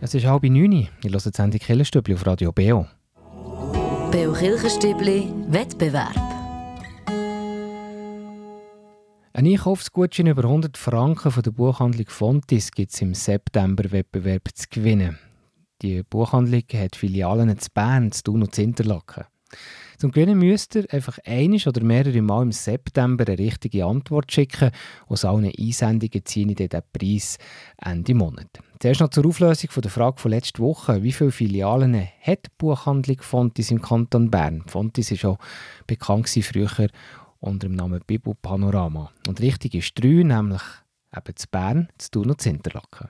[0.05, 0.71] Es ist halb neun.
[0.71, 2.87] Ich höre die Sendung Killenstübli auf Radio BO.
[4.13, 6.15] BO Kirchenstübli Wettbewerb.
[9.33, 15.19] Ein Einkaufsgutschein über 100 Franken von der Buchhandlung Fontis gibt es im September-Wettbewerb zu gewinnen.
[15.81, 19.25] Die Buchhandlung hat Filialen in Bern, zu Thun und zu Interlaken.
[19.99, 24.71] Zum Gewinnen müsst ihr einfach einisch oder mehrere Mal im September eine richtige Antwort schicken.
[25.07, 27.39] Aus allen Einsendungen ziehe ich den Preis
[27.79, 28.49] Ende Monat.
[28.81, 31.03] Zuerst noch zur Auflösung von der Frage von letzter Woche.
[31.03, 34.63] Wie viele Filialen hat die Buchhandlung Fontis im Kanton Bern?
[34.67, 35.39] Fontis ist auch
[35.87, 36.89] bekannt früher
[37.41, 39.11] unter dem Namen Bibu Panorama.
[39.29, 40.63] Und richtig ist drei, nämlich
[41.17, 43.09] eben zu Bern, zu Thun und zu Interlaken.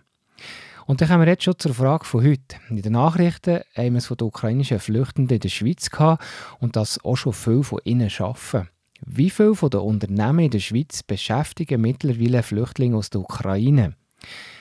[0.86, 2.56] Und dann kommen wir jetzt schon zur Frage von heute.
[2.68, 6.22] In den Nachrichten haben wir es von den ukrainischen Flüchtenden in der Schweiz gehabt
[6.60, 8.68] und dass auch schon viele von ihnen arbeiten.
[9.06, 13.94] Wie viele von den Unternehmen in der Schweiz beschäftigen mittlerweile Flüchtlinge aus der Ukraine?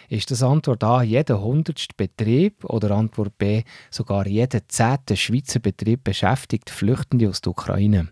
[0.09, 6.03] Ist das Antwort A jeder hundertste Betrieb oder Antwort B sogar jeder zehnte Schweizer Betrieb
[6.03, 8.09] beschäftigt Flüchtende aus der Ukraine?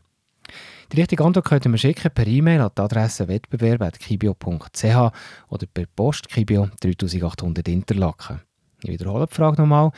[0.92, 4.84] Die richtige Antwort könnt ihr mir schicken per E-Mail an die Adresse wettbewerb.kibio.ch
[5.48, 8.42] oder per Post Kibio 3800 Interlaken.
[8.84, 9.92] Ich wiederhole die Frage nochmal.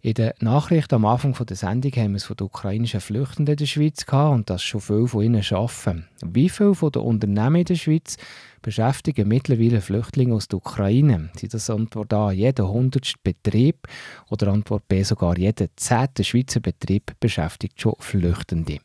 [0.00, 3.58] In der Nachricht am Anfang der Sendung haben wir es von den ukrainischen Flüchtenden in
[3.58, 6.08] der Schweiz gehabt und dass schon viele von ihnen arbeiten.
[6.24, 8.16] Wie viele von den Unternehmen in der Schweiz
[8.60, 11.30] beschäftigen mittlerweile Flüchtlinge aus der Ukraine?
[11.36, 13.86] Sind das Antwort A, jeder hundertste Betrieb
[14.30, 18.80] oder Antwort B, sogar jeder zehnte Schweizer Betrieb beschäftigt schon Flüchtende?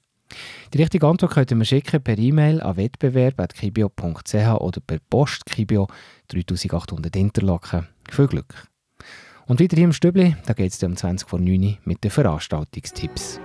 [0.73, 5.87] Die richtige Antwort könnt ihr mir schicken per E-Mail an wettbewerb.kibio.ch oder per Post Kibio
[6.29, 7.87] 3800 Interlaken.
[8.09, 8.67] Viel Glück!
[9.47, 12.11] Und wieder hier im Stübli, da geht es um 20 vor 9 Uhr mit den
[12.11, 13.39] Veranstaltungstipps.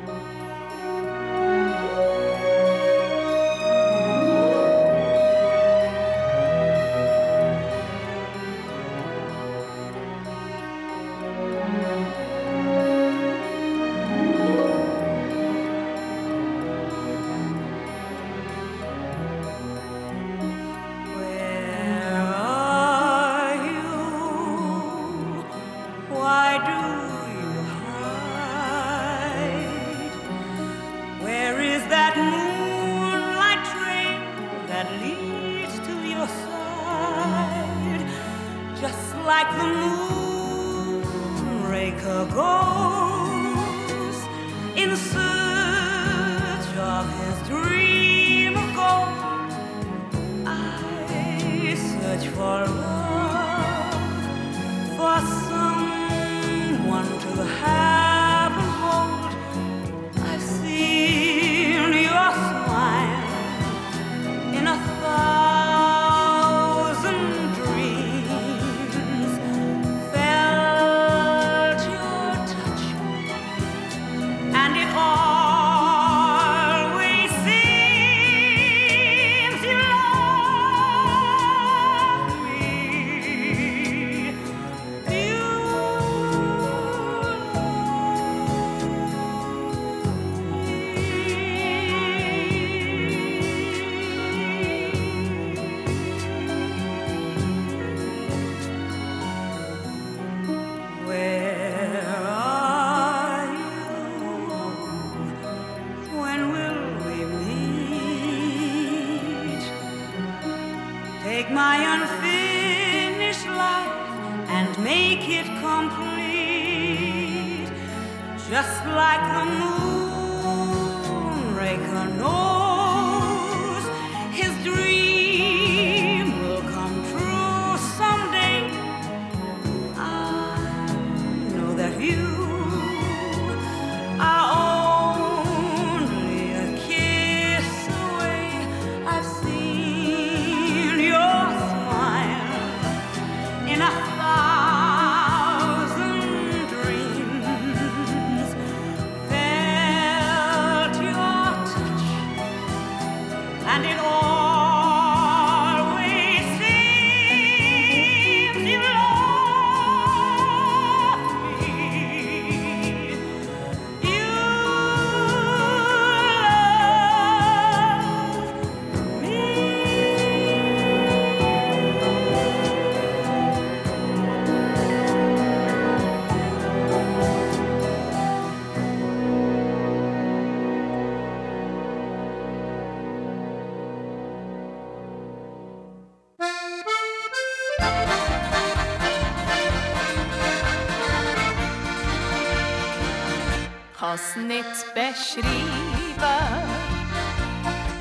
[194.14, 195.44] Kann's nicht beschreiben,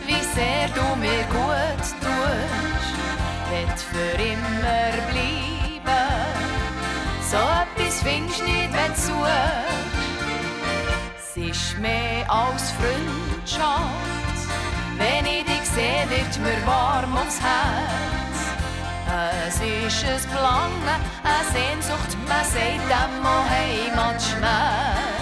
[0.05, 2.93] wie sehr du mir gut tust,
[3.49, 6.05] wird für immer bleiben.
[7.31, 9.73] So etwas findest du nicht, wenn du suchst.
[11.17, 14.39] Es ist mehr als Freundschaft.
[14.97, 18.37] Wenn ich dich sehe, wird mir warm ums Herz.
[19.47, 25.12] Es ist ein Belangen, eine Sehnsucht, man sagt dem Heimatschmerz.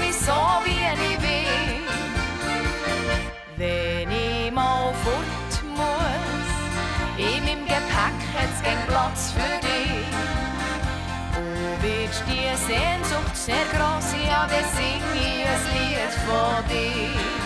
[0.00, 0.32] Mich so,
[0.64, 0.80] wie
[1.10, 1.84] ich bin.
[3.56, 6.50] Wenn ich mal fort muss,
[7.16, 10.06] in meinem Gepäck hat's keinen Platz für dich.
[11.34, 11.42] Du
[11.82, 17.39] wirst die Sehnsucht sehr groß, ja, dann sing ich ein Lied von dir.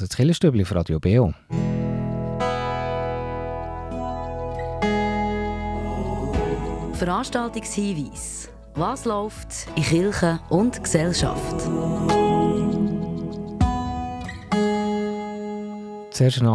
[0.00, 0.90] het ett skillestubbli for at.
[6.92, 8.48] Veranstaltungshinweis.
[8.74, 11.60] Was läuft in Kirche und Gesellschaft?
[16.10, 16.46] Zuerst ein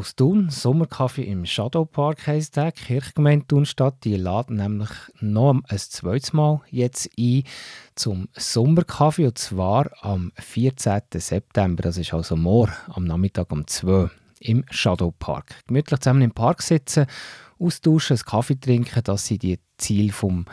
[0.00, 0.48] aus Thun.
[0.48, 2.72] Sommerkaffee im Shadow Park heisst der.
[2.72, 4.88] Die Kirchgemeinde Thunstadt die laden nämlich
[5.20, 7.42] noch ein zweites Mal jetzt ein
[7.96, 9.26] zum Sommerkaffee.
[9.26, 11.02] Und zwar am 14.
[11.16, 11.82] September.
[11.82, 14.08] Das ist also morgen am Nachmittag um 2
[14.40, 15.56] im Shadow Park.
[15.66, 17.04] Gemütlich zusammen im Park sitzen,
[17.58, 20.46] austauschen, einen Kaffee trinken, das sind die Ziele vom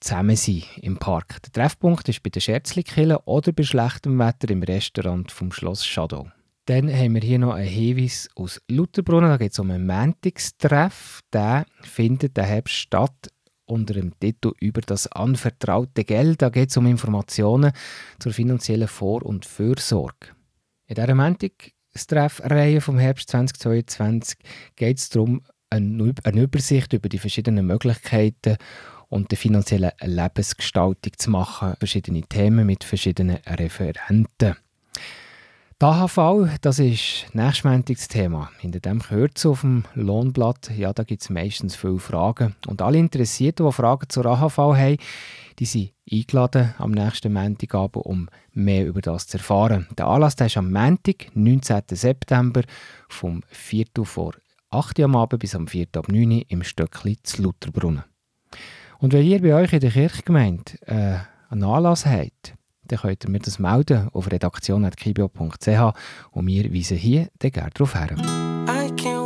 [0.00, 1.40] Zusammensein im Park.
[1.44, 6.26] Der Treffpunkt ist bei der Scherzlikille oder bei schlechtem Wetter im Restaurant vom Schloss Shadow.
[6.70, 9.28] Dann haben wir hier noch einen Hinweis aus Lutherbrunnen.
[9.28, 11.18] Da geht es um einen Mantix-Treff.
[11.32, 13.28] Der findet der Herbst statt
[13.64, 16.42] unter dem Titel «Über das anvertraute Geld».
[16.42, 17.72] Da geht es um Informationen
[18.20, 20.28] zur finanziellen Vor- und Fürsorge.
[20.86, 24.38] In dieser Mantix-Treffreihe vom Herbst 2022
[24.76, 28.58] geht es darum, eine Übersicht über die verschiedenen Möglichkeiten
[29.08, 31.74] und die finanzielle Lebensgestaltung zu machen.
[31.80, 34.54] Verschiedene Themen mit verschiedenen Referenten.
[35.80, 38.50] Die AHV, das ist nächstmäntiges Thema.
[38.58, 40.70] Hinter dem gehört es auf dem Lohnblatt.
[40.76, 42.54] Ja, da gibt es meistens viele Fragen.
[42.66, 44.98] Und alle Interessierten, die Fragen zur AHV haben,
[45.58, 49.86] die sind eingeladen am nächsten Montagabend, um mehr über das zu erfahren.
[49.96, 51.80] Der Anlass der ist am Montag, 19.
[51.92, 52.60] September,
[53.08, 53.86] vom 4.
[54.02, 54.34] vor
[54.68, 55.86] 8 Uhr am Abend bis am 4.
[55.96, 58.04] ab 9 Uhr im Stöckli zu Lutherbrunnen.
[58.98, 62.54] Und wenn ihr bei euch in der Kirchgemeinde äh, einen Anlass habt,
[62.90, 65.94] dann könnt ihr mir das melden auf redaktion.kibio.ch
[66.32, 68.10] und wir weisen hier dann gerne darauf her.
[68.66, 69.20] I can't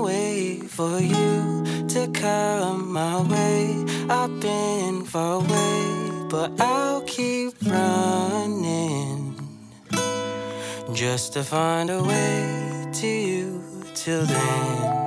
[0.74, 3.84] for you to come my way.
[4.08, 9.36] I've been far away, but I'll keep running
[10.92, 13.62] just to find a way to you
[13.94, 15.03] till then.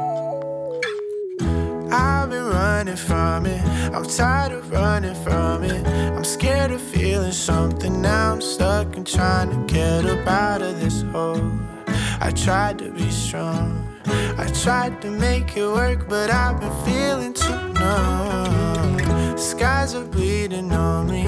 [1.92, 3.62] I've been running from it.
[3.94, 5.88] I'm tired of running from it.
[5.88, 8.02] I'm scared of feeling something.
[8.02, 11.52] Now I'm stuck and trying to get up out of this hole.
[12.20, 13.88] I tried to be strong.
[14.38, 19.38] I tried to make it work, but I've been feeling too numb.
[19.38, 21.24] Skies are bleeding on me.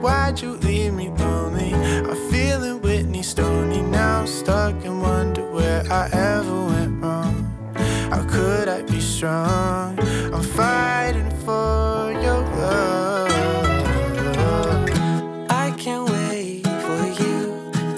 [0.00, 1.74] Why'd you leave me lonely?
[1.74, 3.82] I'm feeling Whitney Stoney.
[3.82, 7.50] Now I'm stuck and wonder where I ever went wrong.
[8.10, 9.96] How could I be strong?
[10.34, 13.30] I'm fighting for your love.
[15.48, 17.36] I can't wait for you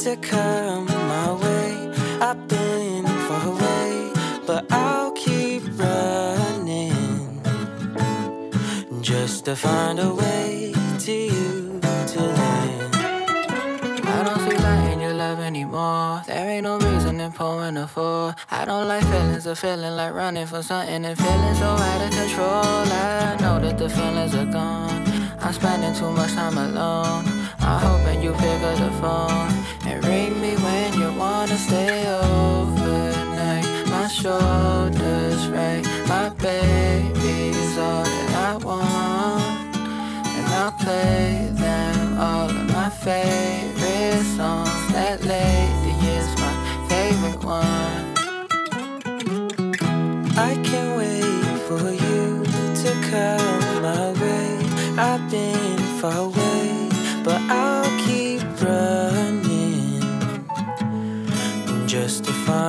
[0.05, 1.73] to come my way.
[2.21, 4.13] I've been far away,
[4.47, 7.41] but I'll keep running
[9.01, 10.75] just to find a way
[11.07, 11.46] to you
[15.77, 16.23] anymore.
[16.27, 18.35] There ain't no reason in pouring a four.
[18.51, 22.11] I don't like feelings of feeling like running for something and feeling so out of
[22.11, 22.49] control.
[22.49, 25.05] I know that the feelings are gone.
[25.41, 27.36] I'm spending too much time alone.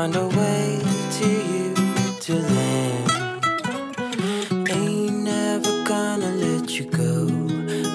[0.08, 0.80] Find a way
[1.18, 1.74] to you
[2.20, 3.08] till then.
[4.70, 7.28] Ain't never gonna let you go.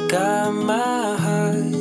[0.08, 1.72] Got my heart,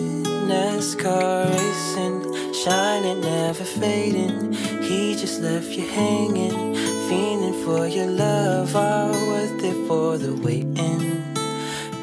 [0.50, 4.54] NASCAR racing, shining, never fading.
[4.82, 6.76] He just left you hanging,
[7.08, 11.24] fiending for your love, all worth it for the waiting.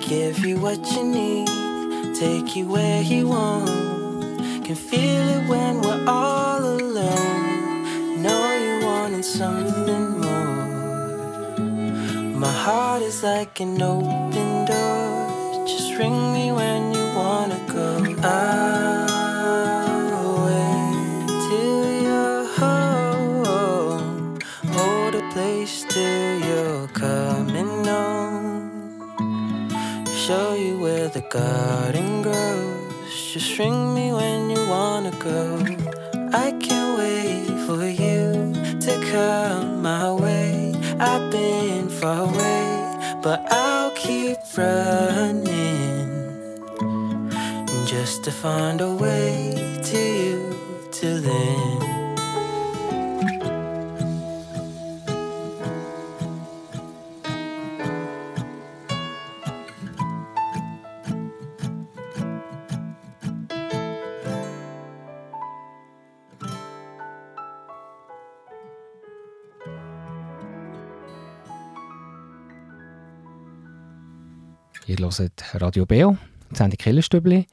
[0.01, 1.49] Give you what you need,
[2.15, 3.69] take you where you want.
[4.65, 7.38] Can feel it when we're all alone.
[12.39, 15.67] My heart is like an open door.
[15.67, 17.97] Just ring me when you wanna go.
[18.23, 19.67] I'll
[20.47, 24.39] wait till you're home.
[24.71, 29.19] Hold a place till you're coming home.
[30.07, 33.33] Show you where the garden grows.
[33.33, 35.59] Just ring me when you wanna go.
[36.33, 38.55] I can't wait for you
[38.87, 40.58] to come my way.
[41.01, 46.09] I've been far away, but I'll keep running
[47.87, 51.88] just to find a way to you till then.
[74.89, 76.17] Ihr hört Radio Beo,
[76.51, 77.47] die Sendung Killerstübli.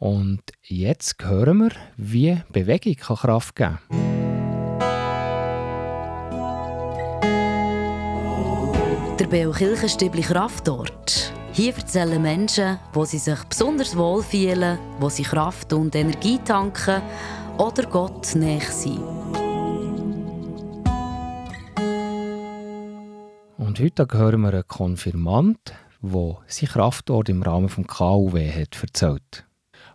[0.00, 3.78] Und jetzt hören wir, wie Bewegung kann Kraft geben
[9.16, 11.32] Der Beo Kirchenstübli Kraftort.
[11.52, 17.00] Hier erzählen Menschen, wo sie sich besonders wohl fühlen, wo sie Kraft und Energie tanken
[17.58, 18.98] oder Gott näher sind.
[23.56, 29.46] Und heute hören wir einen Konfirmant, der seinen Kraftort im Rahmen des KUW hat erzählt.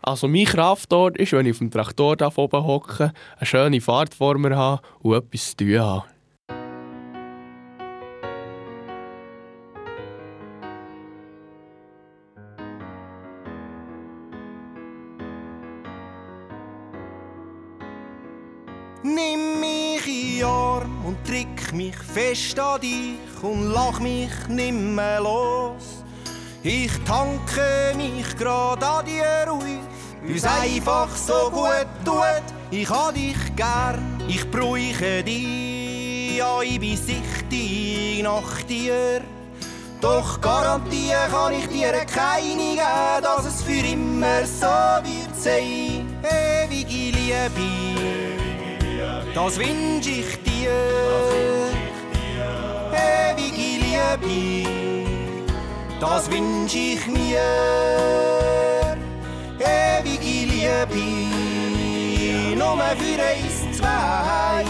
[0.01, 4.13] Also mein Kraftort ist, wenn ich auf dem Traktor da oben hocke, eine schöne Fahrt
[4.13, 6.03] vor mir habe und etwas zu tun habe.
[19.03, 25.19] Nimm mich in die Arm und drück mich fest an dich und lach mich nimmer
[25.19, 25.96] los.
[26.63, 29.63] Ich tanke mich grad an dir auf,
[30.23, 32.43] weil's einfach so gut tut.
[32.71, 39.21] Ich hab dich gern, ich bräuche dich, ja, ich bin süchtig nach dir.
[40.01, 44.67] Doch garantieren kann ich dir keine geben, dass es für immer so
[45.03, 46.05] wird sein.
[46.23, 47.69] Ewige Liebe,
[49.33, 50.71] das wünsch ich dir.
[52.93, 55.06] Ewige Liebe,
[55.99, 57.39] das wünsch ich mir.
[59.59, 61.05] Ewige Liebe,
[62.55, 64.63] nur für uns zwei.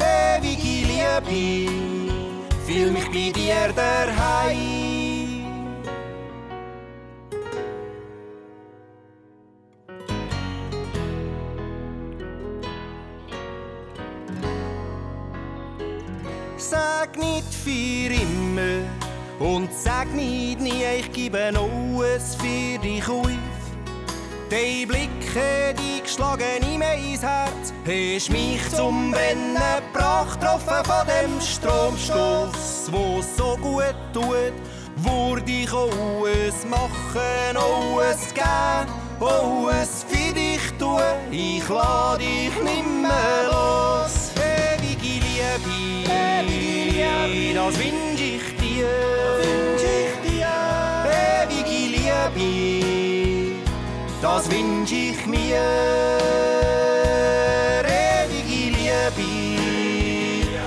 [0.00, 1.72] Ewige Liebe,
[2.66, 4.84] fühl mich bei dir daheim.
[16.56, 18.43] Sag nicht für immer
[19.44, 23.28] und sag nicht nie, ich gebe alles für dich auf.
[24.50, 29.56] Die Blicke, die geschlagen in mein Herz, hast mich zum Brennen
[29.92, 34.54] gebracht, getroffen von dem Stromstoß, wo so gut tut.
[34.96, 44.30] Würde ich alles machen, alles geben, alles für dich tun, ich lade dich nimmer los.
[44.36, 48.13] Ewige Liebe, Ewige Liebe, das ich
[48.84, 50.54] dir, wünsch ich dir.
[51.10, 52.50] Ewige Liebe,
[54.22, 55.64] das wünsch ich mir.
[57.84, 59.30] Ewige Liebe,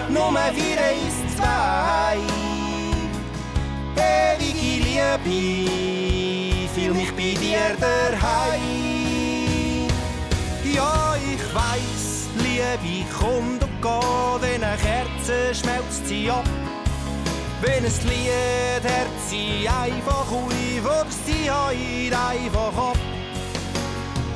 [0.09, 2.17] nur für uns zwei.
[3.95, 5.39] Ewige Liebe,
[6.73, 8.97] fühl mich bei dir daheim.
[10.75, 16.45] Ja, ich weiss, Liebe kommt und geht, wenn eine Kerze schmelzt sie ab.
[17.59, 20.51] Wenn es Lied hört sie einfach auf
[20.85, 22.97] oder sie heut einfach ab.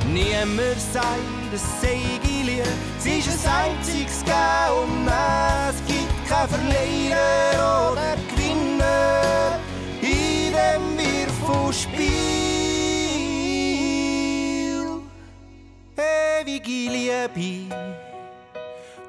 [0.08, 2.64] Niemand sagt, es sei Lied,
[2.98, 9.60] es ist ein einziges Gehen und es gibt kein Verlierer oder Gewinner
[10.00, 12.02] in dem Würfelspiel.
[16.40, 17.74] Ewige Liebe,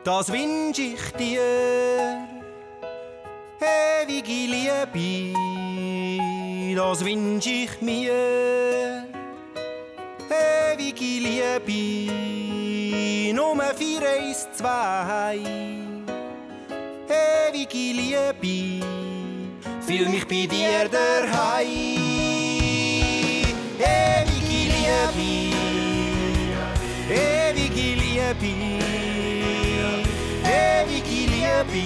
[0.03, 2.33] das wünsch ich dir.
[4.25, 5.35] Ewige Liebe,
[6.75, 9.03] das wünsch ich mir.
[10.29, 12.13] Ewige Liebe,
[14.33, 15.39] uns zwei.
[17.09, 18.85] Ewige Liebe,
[19.85, 21.67] fühl mich bei dir daheim.
[23.77, 25.31] Ewige Liebe,
[27.09, 28.53] ewige Liebe,
[30.45, 31.85] ewige Liebe,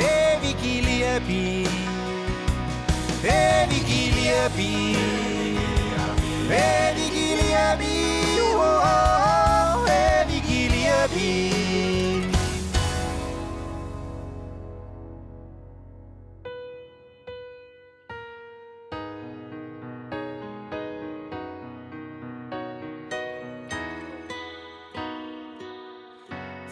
[0.00, 1.68] ewige Liebe,
[3.24, 4.70] ewige Liebe,
[6.50, 7.92] ewige Liebe,
[8.42, 11.60] oh, oh, oh, ewige Liebe.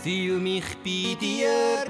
[0.03, 1.85] Fühl mich bei dir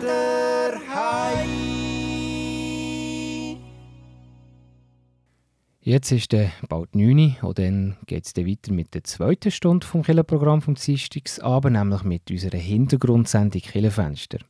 [5.88, 9.86] Jetzt ist der bald 9 Uhr und dann geht es weiter mit der zweiten Stunde
[9.86, 14.40] vom Killenprogramm vom Dienstagsabend, nämlich mit unserer Hintergrundsendung Killenfenster.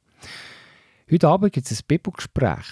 [1.08, 2.66] Heute Abend gibt es ein Bibelgespräch.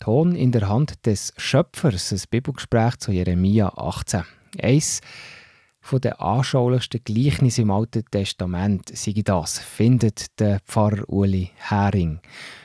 [0.00, 4.24] Ton in der Hand des Schöpfers, ein Bibelgespräch zu Jeremia 18.
[4.60, 5.02] Eins
[5.80, 12.20] von den anschaulichsten Gleichnissen im Alten Testament sei das, findet der Pfarrer Uli Hering.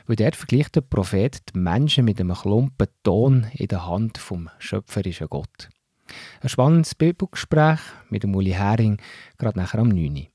[0.05, 4.49] Weil dort vergleicht der Prophet die Menschen mit einem Klumpen Ton in der Hand vom
[4.59, 5.70] schöpferischen Gott.
[6.41, 8.97] Ein spannendes Bibelgespräch mit dem Uli Hering,
[9.38, 10.16] gerade nachher am 9.
[10.16, 10.26] Uhr.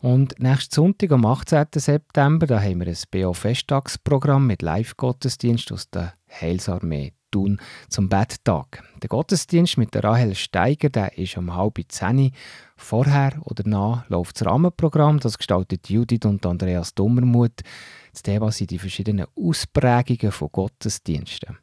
[0.00, 1.66] Und nächsten Sonntag, am 18.
[1.74, 7.58] September, da haben wir ein BO-Festtagsprogramm mit Live-Gottesdienst aus der Heilsarmee Thun
[7.88, 8.82] zum Betttag.
[9.02, 12.32] Der Gottesdienst mit der Rahel Steiger der ist um halb zehn.
[12.76, 15.20] Vorher oder nach läuft das Rahmenprogramm.
[15.20, 17.62] Das gestaltet Judith und Andreas Dummermuth.
[18.12, 21.58] Das Thema sind die verschiedenen Ausprägungen von Gottesdiensten.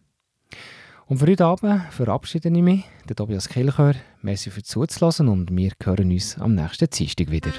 [1.07, 3.93] Und für heute Abend verabschiede ich mich, der Tobias Kilchör.
[4.22, 7.51] Merci fürs Zuhören und wir hören uns am nächsten Dienstag wieder.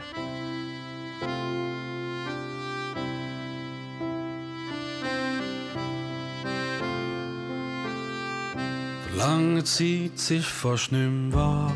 [9.29, 11.73] Lange Zeit ist fast nicht wahr.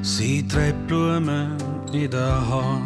[0.00, 1.52] Sie trägt Blumen
[1.92, 2.80] in den Haar.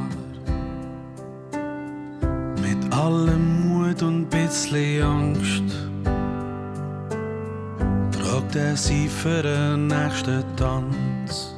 [2.64, 5.68] Mit allem Mut und bisschen Angst.
[8.18, 11.54] Fragt er sie für den nächsten Tanz.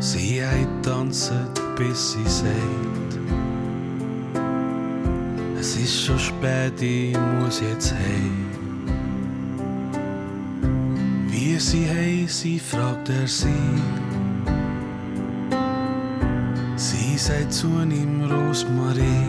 [0.00, 0.42] Sie
[0.82, 1.32] tanzt,
[1.76, 3.15] bis sie sagt.
[5.66, 8.46] Es ist schon spät, ich muss jetzt heim.
[11.26, 11.88] Wie sie
[12.28, 13.48] sie fragt er sie.
[16.76, 19.26] Sie sagt zu ihm Rosmarie.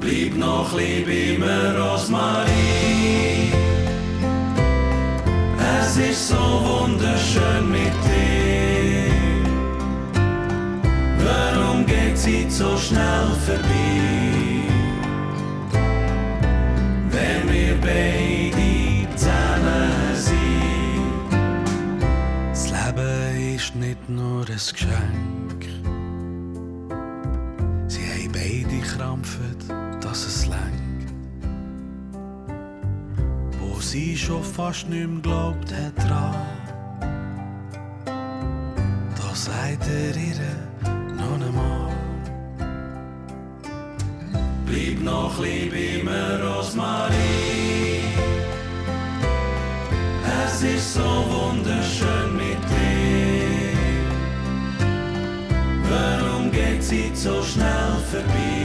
[0.00, 3.52] Bleib noch lieb immer Rosmarie.
[5.80, 8.65] Es ist so wunderschön mit dir.
[12.26, 14.66] Sie so schnell vorbei?
[17.08, 21.30] Wenn wir beide zusammen sind.
[22.50, 25.66] Das Leben ist nicht nur ein Geschenk.
[27.86, 29.56] Sie haben beide krampfen,
[30.00, 31.12] dass es lenkt.
[33.60, 36.34] Wo sie schon fast nicht mehr glaubt hat dran.
[39.14, 40.65] Da sagt er ihr
[45.36, 48.00] noch lieb immer Rosmarie.
[50.44, 54.06] Es ist so wunderschön mit dir.
[55.90, 58.55] Warum geht sie so schnell vorbei?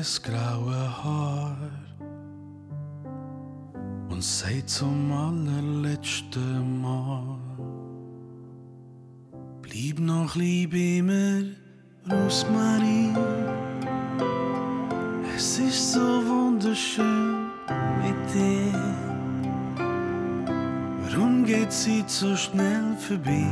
[0.00, 1.56] Ihr graue Haar.
[4.08, 7.38] Und sagt zum allerletzten Mal:
[9.60, 11.42] Bleib noch lieb immer,
[12.10, 13.12] Rosmarie.
[15.36, 17.50] Es ist so wunderschön
[18.02, 18.80] mit dir.
[21.02, 23.44] Warum geht sie so schnell vorbei?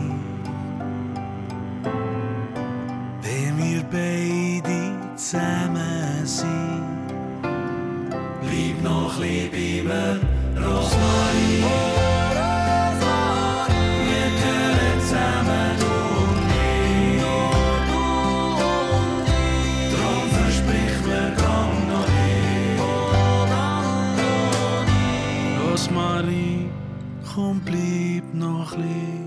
[6.38, 6.82] Sind.
[8.42, 10.08] Bleib noch lieb immer,
[10.56, 11.64] Rosmarie.
[14.08, 15.92] Wir gehören zusammen, du
[16.24, 17.22] und ich.
[19.92, 22.80] Drum versprich mir, gang noch nicht.
[25.60, 26.60] Rosmarie,
[27.34, 29.17] komm, bleib noch lieb.